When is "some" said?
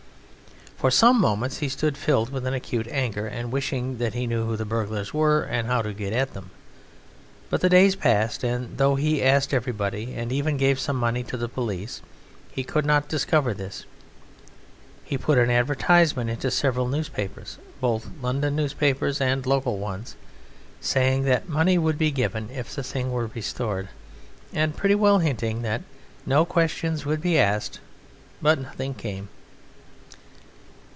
0.89-1.21, 10.79-10.95